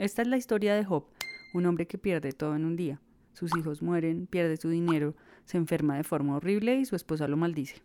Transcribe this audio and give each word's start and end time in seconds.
Esta 0.00 0.22
es 0.22 0.28
la 0.28 0.38
historia 0.38 0.74
de 0.74 0.82
Job, 0.82 1.04
un 1.52 1.66
hombre 1.66 1.86
que 1.86 1.98
pierde 1.98 2.32
todo 2.32 2.56
en 2.56 2.64
un 2.64 2.74
día. 2.74 3.02
Sus 3.34 3.54
hijos 3.54 3.82
mueren, 3.82 4.26
pierde 4.26 4.56
su 4.56 4.70
dinero, 4.70 5.14
se 5.44 5.58
enferma 5.58 5.94
de 5.98 6.04
forma 6.04 6.36
horrible 6.36 6.76
y 6.76 6.86
su 6.86 6.96
esposa 6.96 7.28
lo 7.28 7.36
maldice. 7.36 7.82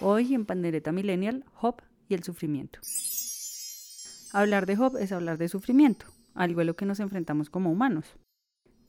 Hoy 0.00 0.34
en 0.34 0.44
Pandereta 0.44 0.90
Millennial, 0.90 1.44
Job 1.52 1.80
y 2.08 2.14
el 2.14 2.24
sufrimiento. 2.24 2.80
Hablar 4.32 4.66
de 4.66 4.74
Job 4.74 4.96
es 4.96 5.12
hablar 5.12 5.38
de 5.38 5.48
sufrimiento, 5.48 6.06
algo 6.34 6.62
a 6.62 6.64
lo 6.64 6.74
que 6.74 6.84
nos 6.84 6.98
enfrentamos 6.98 7.48
como 7.48 7.70
humanos. 7.70 8.16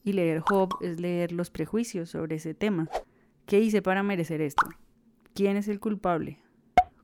Y 0.03 0.13
leer 0.13 0.39
Job 0.39 0.69
es 0.81 0.99
leer 0.99 1.31
los 1.31 1.51
prejuicios 1.51 2.09
sobre 2.09 2.37
ese 2.37 2.55
tema. 2.55 2.89
¿Qué 3.45 3.59
hice 3.59 3.83
para 3.83 4.01
merecer 4.01 4.41
esto? 4.41 4.67
¿Quién 5.35 5.57
es 5.57 5.67
el 5.67 5.79
culpable? 5.79 6.39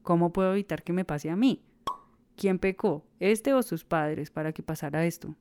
¿Cómo 0.02 0.34
puedo 0.34 0.52
evitar 0.52 0.82
que 0.82 0.94
me 0.94 1.06
pase 1.06 1.30
a 1.30 1.36
mí? 1.36 1.62
¿Quién 2.36 2.58
pecó, 2.58 3.06
este 3.20 3.54
o 3.54 3.62
sus 3.62 3.84
padres, 3.84 4.32
para 4.32 4.52
que 4.52 4.64
pasara 4.64 5.06
esto? 5.06 5.36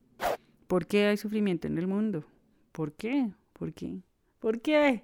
¿Por 0.68 0.86
qué 0.86 1.06
hay 1.06 1.16
sufrimiento 1.16 1.66
en 1.66 1.78
el 1.78 1.86
mundo? 1.86 2.26
¿Por 2.72 2.92
qué? 2.92 3.32
¿Por 3.54 3.72
qué? 3.72 4.02
¿Por 4.38 4.60
qué? 4.60 5.02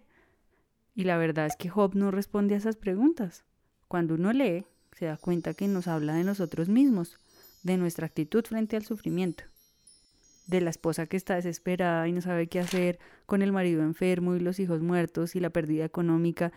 Y 0.94 1.04
la 1.04 1.16
verdad 1.16 1.46
es 1.46 1.56
que 1.56 1.70
Job 1.70 1.94
no 1.94 2.10
responde 2.10 2.54
a 2.54 2.58
esas 2.58 2.76
preguntas. 2.76 3.44
Cuando 3.88 4.14
uno 4.14 4.34
lee, 4.34 4.66
se 4.92 5.06
da 5.06 5.16
cuenta 5.16 5.54
que 5.54 5.66
nos 5.66 5.88
habla 5.88 6.16
de 6.16 6.22
nosotros 6.22 6.68
mismos, 6.68 7.18
de 7.62 7.78
nuestra 7.78 8.04
actitud 8.04 8.44
frente 8.44 8.76
al 8.76 8.84
sufrimiento, 8.84 9.44
de 10.48 10.60
la 10.60 10.68
esposa 10.68 11.06
que 11.06 11.16
está 11.16 11.36
desesperada 11.36 12.06
y 12.08 12.12
no 12.12 12.20
sabe 12.20 12.46
qué 12.46 12.60
hacer, 12.60 12.98
con 13.24 13.40
el 13.40 13.50
marido 13.50 13.82
enfermo 13.82 14.36
y 14.36 14.40
los 14.40 14.60
hijos 14.60 14.82
muertos 14.82 15.34
y 15.34 15.40
la 15.40 15.48
pérdida 15.48 15.86
económica, 15.86 16.52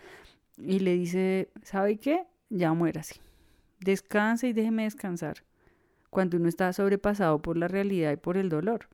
y 0.58 0.80
le 0.80 0.92
dice, 0.92 1.48
¿sabe 1.62 1.96
qué? 1.96 2.26
Ya 2.50 2.74
muérase. 2.74 3.22
Descanse 3.80 4.48
y 4.48 4.52
déjeme 4.52 4.82
descansar 4.82 5.48
cuando 6.10 6.36
uno 6.36 6.48
está 6.48 6.72
sobrepasado 6.72 7.40
por 7.40 7.56
la 7.56 7.68
realidad 7.68 8.12
y 8.12 8.16
por 8.16 8.36
el 8.36 8.48
dolor. 8.48 8.88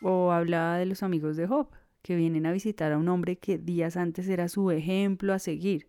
O 0.00 0.32
hablaba 0.32 0.78
de 0.78 0.86
los 0.86 1.02
amigos 1.02 1.36
de 1.36 1.46
Job, 1.46 1.68
que 2.02 2.16
vienen 2.16 2.46
a 2.46 2.52
visitar 2.52 2.92
a 2.92 2.98
un 2.98 3.08
hombre 3.08 3.36
que 3.36 3.58
días 3.58 3.96
antes 3.96 4.28
era 4.28 4.48
su 4.48 4.70
ejemplo 4.70 5.32
a 5.32 5.38
seguir, 5.38 5.88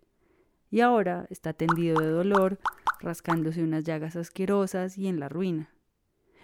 y 0.69 0.81
ahora 0.81 1.27
está 1.29 1.53
tendido 1.53 1.99
de 1.99 2.07
dolor, 2.07 2.59
rascándose 2.99 3.63
unas 3.63 3.83
llagas 3.83 4.15
asquerosas 4.15 4.97
y 4.97 5.07
en 5.07 5.19
la 5.19 5.29
ruina. 5.29 5.69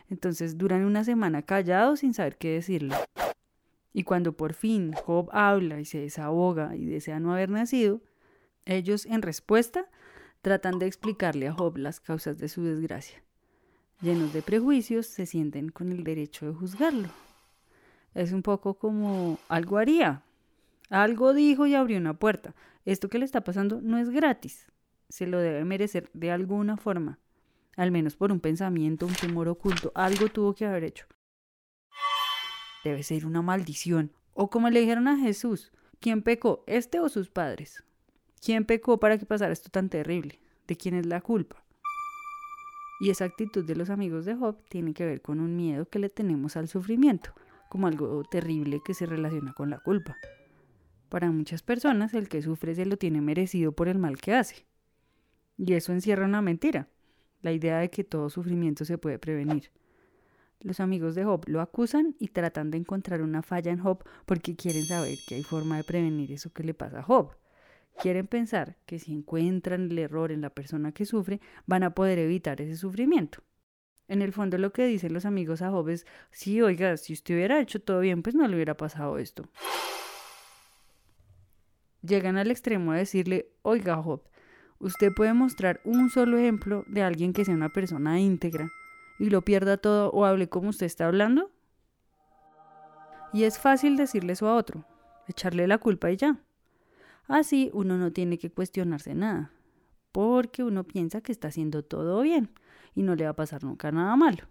Entonces 0.10 0.58
duran 0.58 0.86
una 0.86 1.04
semana 1.04 1.44
callados 1.44 2.00
sin 2.00 2.14
saber 2.14 2.38
qué 2.38 2.50
decirle. 2.50 2.96
Y 3.94 4.04
cuando 4.04 4.34
por 4.34 4.54
fin 4.54 4.94
Job 4.94 5.30
habla 5.32 5.80
y 5.80 5.86
se 5.86 6.00
desahoga 6.00 6.76
y 6.76 6.86
desea 6.86 7.20
no 7.20 7.34
haber 7.34 7.50
nacido, 7.50 8.02
ellos 8.66 9.06
en 9.06 9.22
respuesta 9.22 9.88
tratan 10.42 10.80
de 10.80 10.88
explicarle 10.88 11.48
a 11.48 11.54
Job 11.54 11.78
las 11.78 12.00
causas 12.00 12.38
de 12.38 12.50
su 12.50 12.64
desgracia 12.64 13.24
llenos 14.02 14.34
de 14.34 14.42
prejuicios, 14.42 15.06
se 15.06 15.26
sienten 15.26 15.70
con 15.70 15.92
el 15.92 16.04
derecho 16.04 16.46
de 16.46 16.54
juzgarlo. 16.54 17.10
Es 18.14 18.32
un 18.32 18.42
poco 18.42 18.76
como 18.76 19.38
algo 19.48 19.78
haría. 19.78 20.24
Algo 20.90 21.34
dijo 21.34 21.68
y 21.68 21.76
abrió 21.76 21.98
una 21.98 22.16
puerta. 22.16 22.56
Esto 22.86 23.10
que 23.10 23.20
le 23.20 23.26
está 23.26 23.42
pasando 23.42 23.82
no 23.82 23.98
es 23.98 24.10
gratis. 24.10 24.72
Se 25.10 25.28
lo 25.28 25.40
debe 25.40 25.64
merecer 25.66 26.10
de 26.14 26.32
alguna 26.32 26.78
forma. 26.78 27.20
Al 27.76 27.92
menos 27.92 28.16
por 28.16 28.32
un 28.32 28.40
pensamiento, 28.40 29.06
un 29.06 29.14
temor 29.14 29.48
oculto. 29.48 29.92
Algo 29.96 30.28
tuvo 30.30 30.54
que 30.54 30.66
haber 30.66 30.84
hecho. 30.84 31.06
Debe 32.84 33.04
ser 33.04 33.26
una 33.26 33.42
maldición. 33.42 34.12
O 34.34 34.50
como 34.50 34.70
le 34.70 34.80
dijeron 34.80 35.08
a 35.08 35.18
Jesús, 35.18 35.72
¿quién 36.00 36.22
pecó, 36.22 36.64
este 36.66 37.00
o 37.00 37.10
sus 37.10 37.30
padres? 37.30 37.84
¿Quién 38.44 38.66
pecó 38.66 39.00
para 39.00 39.18
que 39.18 39.26
pasara 39.26 39.54
esto 39.54 39.70
tan 39.70 39.90
terrible? 39.90 40.40
¿De 40.68 40.78
quién 40.78 40.96
es 40.96 41.06
la 41.06 41.22
culpa? 41.22 41.64
Y 43.00 43.10
esa 43.10 43.26
actitud 43.26 43.64
de 43.64 43.76
los 43.76 43.90
amigos 43.90 44.26
de 44.26 44.36
Job 44.36 44.58
tiene 44.70 44.94
que 44.94 45.06
ver 45.06 45.22
con 45.22 45.40
un 45.40 45.56
miedo 45.56 45.88
que 45.88 46.00
le 46.00 46.10
tenemos 46.10 46.58
al 46.58 46.68
sufrimiento, 46.68 47.34
como 47.70 47.88
algo 47.88 48.24
terrible 48.24 48.82
que 48.84 48.94
se 48.94 49.06
relaciona 49.06 49.54
con 49.54 49.70
la 49.70 49.80
culpa. 49.80 50.18
Para 51.08 51.32
muchas 51.32 51.64
personas 51.64 52.14
el 52.14 52.30
que 52.30 52.42
sufre 52.42 52.76
se 52.76 52.86
lo 52.86 52.98
tiene 52.98 53.22
merecido 53.22 53.72
por 53.72 53.88
el 53.88 53.98
mal 53.98 54.18
que 54.18 54.34
hace. 54.34 54.66
Y 55.58 55.74
eso 55.74 55.92
encierra 55.92 56.26
una 56.26 56.42
mentira, 56.42 56.88
la 57.42 57.52
idea 57.52 57.80
de 57.80 57.90
que 57.90 58.04
todo 58.04 58.30
sufrimiento 58.30 58.86
se 58.86 58.98
puede 58.98 59.18
prevenir. 59.18 59.72
Los 60.62 60.82
amigos 60.82 61.16
de 61.16 61.24
Job 61.24 61.46
lo 61.48 61.62
acusan 61.62 62.16
y 62.20 62.28
tratan 62.28 62.70
de 62.70 62.78
encontrar 62.78 63.22
una 63.22 63.42
falla 63.42 63.72
en 63.72 63.80
Job 63.80 64.04
porque 64.26 64.56
quieren 64.56 64.86
saber 64.86 65.18
que 65.28 65.36
hay 65.36 65.44
forma 65.44 65.78
de 65.78 65.86
prevenir 65.86 66.34
eso 66.34 66.52
que 66.52 66.64
le 66.64 66.74
pasa 66.74 67.00
a 67.00 67.04
Job. 67.04 67.32
Quieren 68.02 68.28
pensar 68.28 68.78
que 68.86 68.98
si 68.98 69.12
encuentran 69.12 69.92
el 69.92 70.00
error 70.00 70.32
en 70.32 70.42
la 70.42 70.50
persona 70.50 70.94
que 70.94 71.06
sufre, 71.06 71.42
van 71.66 71.84
a 71.84 71.94
poder 71.94 72.18
evitar 72.20 72.62
ese 72.62 72.78
sufrimiento. 72.78 73.44
En 74.08 74.22
el 74.22 74.32
fondo 74.32 74.58
lo 74.58 74.72
que 74.72 74.86
dicen 74.86 75.14
los 75.14 75.26
amigos 75.26 75.62
a 75.62 75.70
Job 75.70 75.90
es, 75.90 76.06
sí, 76.32 76.62
oiga, 76.62 76.96
si 76.98 77.14
usted 77.14 77.36
hubiera 77.36 77.60
hecho 77.60 77.82
todo 77.82 78.00
bien, 78.00 78.24
pues 78.24 78.36
no 78.36 78.48
le 78.48 78.56
hubiera 78.56 78.78
pasado 78.78 79.18
esto. 79.18 79.50
Llegan 82.02 82.38
al 82.38 82.50
extremo 82.50 82.94
de 82.94 83.00
decirle, 83.00 83.52
oiga 83.62 84.02
Job, 84.02 84.24
usted 84.80 85.14
puede 85.14 85.34
mostrar 85.34 85.82
un 85.84 86.10
solo 86.10 86.38
ejemplo 86.38 86.86
de 86.88 87.04
alguien 87.04 87.34
que 87.34 87.44
sea 87.44 87.54
una 87.54 87.70
persona 87.70 88.20
íntegra 88.20 88.70
y 89.20 89.30
lo 89.30 89.44
pierda 89.44 89.76
todo 89.76 90.10
o 90.12 90.24
hable 90.24 90.48
como 90.48 90.70
usted 90.70 90.86
está 90.86 91.06
hablando. 91.06 91.52
Y 93.34 93.44
es 93.44 93.60
fácil 93.60 93.98
decirle 93.98 94.34
eso 94.34 94.48
a 94.48 94.56
otro, 94.56 94.86
echarle 95.28 95.68
la 95.68 95.78
culpa 95.78 96.10
y 96.10 96.16
ya. 96.16 96.40
Así 97.30 97.70
uno 97.74 97.96
no 98.00 98.12
tiene 98.12 98.40
que 98.40 98.50
cuestionarse 98.50 99.14
nada, 99.14 99.52
porque 100.12 100.64
uno 100.64 100.84
piensa 100.84 101.22
que 101.22 101.32
está 101.32 101.50
haciendo 101.50 101.84
todo 101.84 102.22
bien 102.22 102.50
y 102.96 103.04
no 103.04 103.16
le 103.16 103.26
va 103.26 103.30
a 103.30 103.36
pasar 103.36 103.64
nunca 103.64 103.92
nada 103.92 104.16
malo. 104.16 104.48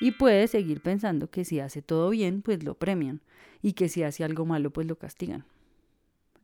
Y 0.00 0.10
puede 0.10 0.48
seguir 0.48 0.82
pensando 0.82 1.30
que 1.30 1.44
si 1.44 1.60
hace 1.60 1.82
todo 1.82 2.10
bien, 2.10 2.42
pues 2.42 2.64
lo 2.64 2.74
premian, 2.74 3.22
y 3.62 3.74
que 3.74 3.88
si 3.88 4.02
hace 4.02 4.24
algo 4.24 4.44
malo, 4.44 4.72
pues 4.72 4.88
lo 4.88 4.98
castigan. 4.98 5.44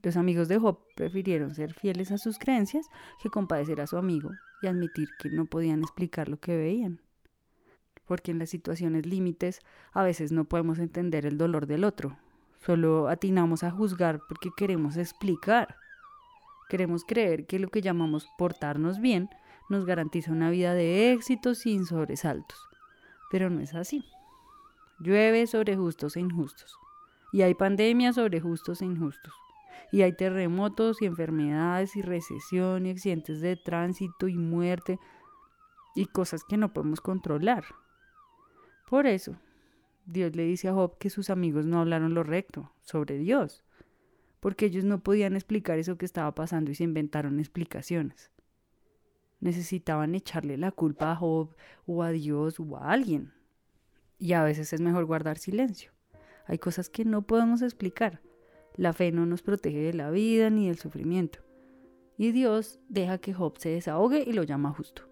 Los 0.04 0.16
amigos 0.16 0.46
de 0.46 0.58
Job 0.58 0.78
prefirieron 0.94 1.52
ser 1.52 1.74
fieles 1.74 2.12
a 2.12 2.18
sus 2.18 2.38
creencias 2.38 2.86
que 3.20 3.28
compadecer 3.28 3.80
a 3.80 3.88
su 3.88 3.96
amigo 3.96 4.30
y 4.62 4.68
admitir 4.68 5.08
que 5.18 5.30
no 5.30 5.46
podían 5.46 5.80
explicar 5.80 6.28
lo 6.28 6.38
que 6.38 6.56
veían. 6.56 7.00
Porque 8.06 8.30
en 8.30 8.38
las 8.38 8.50
situaciones 8.50 9.04
límites 9.04 9.58
a 9.92 10.04
veces 10.04 10.30
no 10.30 10.44
podemos 10.44 10.78
entender 10.78 11.26
el 11.26 11.36
dolor 11.36 11.66
del 11.66 11.82
otro, 11.82 12.16
Solo 12.60 13.08
atinamos 13.08 13.64
a 13.64 13.70
juzgar 13.70 14.20
porque 14.28 14.50
queremos 14.56 14.96
explicar. 14.96 15.76
Queremos 16.68 17.04
creer 17.04 17.46
que 17.46 17.58
lo 17.58 17.68
que 17.68 17.80
llamamos 17.80 18.28
portarnos 18.38 19.00
bien 19.00 19.30
nos 19.70 19.86
garantiza 19.86 20.32
una 20.32 20.50
vida 20.50 20.74
de 20.74 21.12
éxito 21.12 21.54
sin 21.54 21.86
sobresaltos. 21.86 22.58
Pero 23.30 23.48
no 23.48 23.60
es 23.60 23.74
así. 23.74 24.04
Llueve 24.98 25.46
sobre 25.46 25.76
justos 25.76 26.16
e 26.16 26.20
injustos. 26.20 26.76
Y 27.32 27.42
hay 27.42 27.54
pandemias 27.54 28.16
sobre 28.16 28.40
justos 28.40 28.82
e 28.82 28.84
injustos. 28.84 29.32
Y 29.92 30.02
hay 30.02 30.14
terremotos 30.14 31.00
y 31.00 31.06
enfermedades 31.06 31.96
y 31.96 32.02
recesión 32.02 32.86
y 32.86 32.90
accidentes 32.90 33.40
de 33.40 33.56
tránsito 33.56 34.28
y 34.28 34.36
muerte 34.36 34.98
y 35.94 36.06
cosas 36.06 36.44
que 36.44 36.56
no 36.56 36.72
podemos 36.72 37.00
controlar. 37.00 37.64
Por 38.88 39.06
eso, 39.06 39.36
Dios 40.10 40.34
le 40.34 40.44
dice 40.44 40.68
a 40.68 40.74
Job 40.74 40.98
que 40.98 41.08
sus 41.08 41.30
amigos 41.30 41.66
no 41.66 41.80
hablaron 41.80 42.14
lo 42.14 42.24
recto 42.24 42.72
sobre 42.80 43.16
Dios, 43.18 43.62
porque 44.40 44.66
ellos 44.66 44.84
no 44.84 45.02
podían 45.02 45.36
explicar 45.36 45.78
eso 45.78 45.96
que 45.96 46.04
estaba 46.04 46.34
pasando 46.34 46.70
y 46.70 46.74
se 46.74 46.84
inventaron 46.84 47.38
explicaciones. 47.38 48.30
Necesitaban 49.38 50.14
echarle 50.14 50.56
la 50.56 50.72
culpa 50.72 51.12
a 51.12 51.16
Job 51.16 51.54
o 51.86 52.02
a 52.02 52.10
Dios 52.10 52.58
o 52.58 52.76
a 52.76 52.90
alguien. 52.90 53.32
Y 54.18 54.32
a 54.32 54.42
veces 54.42 54.72
es 54.72 54.80
mejor 54.80 55.04
guardar 55.06 55.38
silencio. 55.38 55.92
Hay 56.46 56.58
cosas 56.58 56.90
que 56.90 57.04
no 57.04 57.22
podemos 57.22 57.62
explicar. 57.62 58.20
La 58.76 58.92
fe 58.92 59.12
no 59.12 59.26
nos 59.26 59.42
protege 59.42 59.78
de 59.78 59.94
la 59.94 60.10
vida 60.10 60.50
ni 60.50 60.66
del 60.66 60.78
sufrimiento. 60.78 61.38
Y 62.18 62.32
Dios 62.32 62.80
deja 62.88 63.18
que 63.18 63.32
Job 63.32 63.58
se 63.58 63.70
desahogue 63.70 64.24
y 64.26 64.32
lo 64.32 64.42
llama 64.42 64.72
justo. 64.72 65.08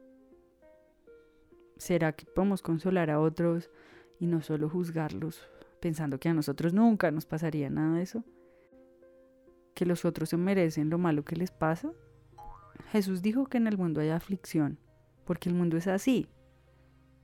¿Será 1.78 2.12
que 2.12 2.26
podemos 2.26 2.60
consolar 2.60 3.08
a 3.08 3.20
otros 3.20 3.70
y 4.18 4.26
no 4.26 4.42
solo 4.42 4.68
juzgarlos 4.68 5.48
pensando 5.78 6.18
que 6.18 6.28
a 6.28 6.34
nosotros 6.34 6.72
nunca 6.72 7.10
nos 7.10 7.26
pasaría 7.26 7.70
nada 7.70 7.96
de 7.96 8.02
eso, 8.02 8.24
que 9.74 9.86
los 9.86 10.04
otros 10.04 10.28
se 10.30 10.36
merecen 10.36 10.90
lo 10.90 10.98
malo 10.98 11.24
que 11.24 11.36
les 11.36 11.50
pasa. 11.50 11.92
Jesús 12.90 13.22
dijo 13.22 13.46
que 13.46 13.58
en 13.58 13.66
el 13.66 13.78
mundo 13.78 14.00
hay 14.00 14.10
aflicción, 14.10 14.78
porque 15.24 15.48
el 15.48 15.54
mundo 15.54 15.76
es 15.76 15.86
así, 15.86 16.28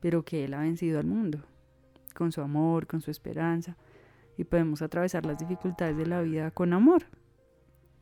pero 0.00 0.24
que 0.24 0.44
Él 0.44 0.54
ha 0.54 0.60
vencido 0.60 1.00
al 1.00 1.06
mundo, 1.06 1.44
con 2.14 2.32
su 2.32 2.40
amor, 2.40 2.86
con 2.86 3.00
su 3.00 3.10
esperanza, 3.10 3.76
y 4.36 4.44
podemos 4.44 4.82
atravesar 4.82 5.26
las 5.26 5.38
dificultades 5.38 5.96
de 5.96 6.06
la 6.06 6.20
vida 6.20 6.50
con 6.50 6.72
amor, 6.72 7.04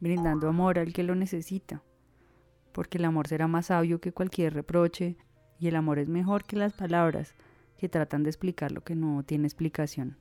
brindando 0.00 0.48
amor 0.48 0.78
al 0.78 0.92
que 0.92 1.02
lo 1.02 1.14
necesita, 1.14 1.82
porque 2.72 2.98
el 2.98 3.04
amor 3.04 3.28
será 3.28 3.46
más 3.48 3.66
sabio 3.66 4.00
que 4.00 4.12
cualquier 4.12 4.54
reproche, 4.54 5.16
y 5.58 5.68
el 5.68 5.76
amor 5.76 5.98
es 5.98 6.08
mejor 6.08 6.44
que 6.44 6.56
las 6.56 6.72
palabras, 6.72 7.34
que 7.76 7.88
tratan 7.88 8.22
de 8.22 8.30
explicar 8.30 8.72
lo 8.72 8.82
que 8.82 8.94
no 8.94 9.22
tiene 9.22 9.46
explicación. 9.46 10.16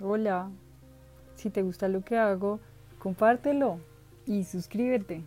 Hola, 0.00 0.50
si 1.34 1.50
te 1.50 1.62
gusta 1.62 1.88
lo 1.88 2.02
que 2.02 2.16
hago, 2.16 2.60
compártelo 2.98 3.78
y 4.26 4.44
suscríbete. 4.44 5.24